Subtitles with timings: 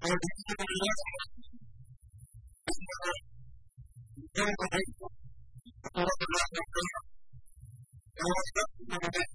[0.06, 0.20] Thank
[9.16, 9.35] you.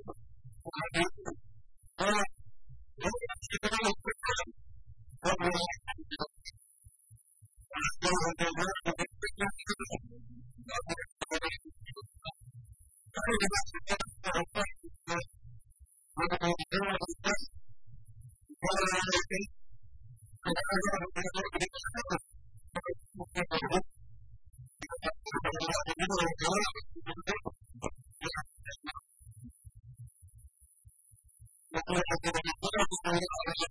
[33.31, 33.70] Thank you.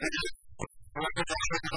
[0.00, 0.12] Thank
[1.64, 1.67] you.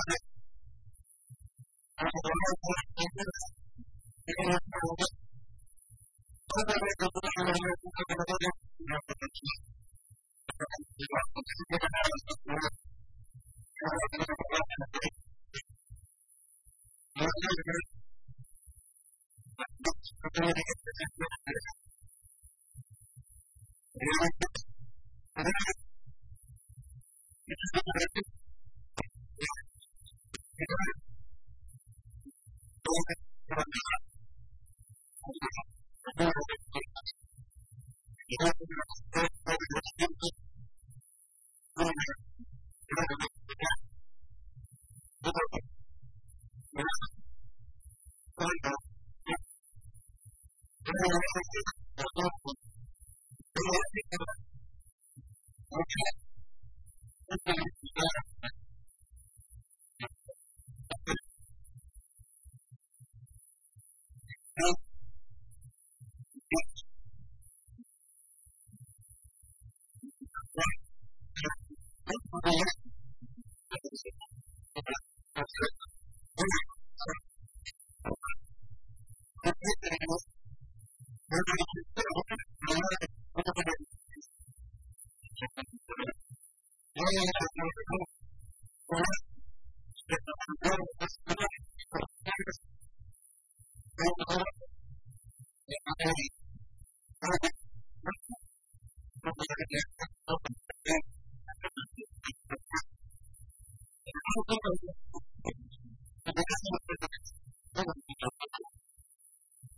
[72.44, 72.91] Thank you.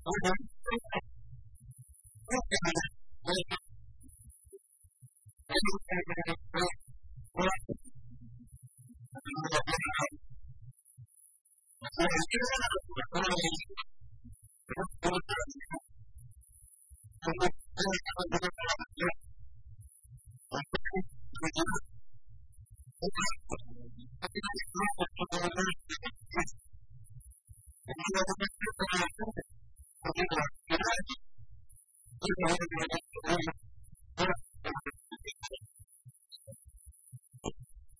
[0.06, 0.34] Okay.
[2.28, 2.83] Okay.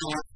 [0.00, 0.29] thought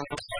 [0.00, 0.39] I'm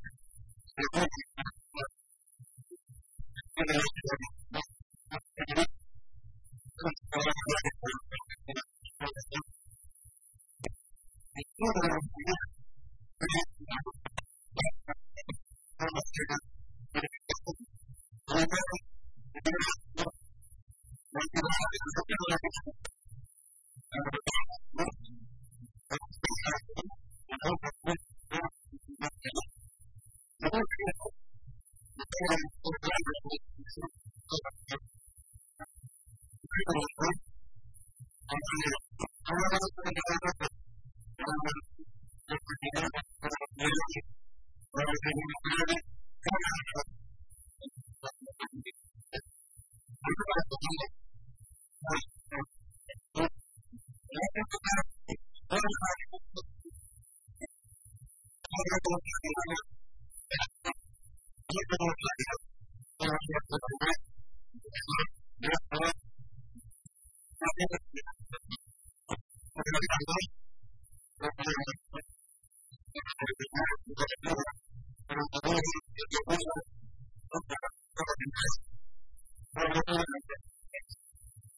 [43.76, 44.06] Gracias.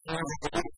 [0.08, 0.22] Thank
[0.54, 0.77] you.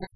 [0.00, 0.15] you.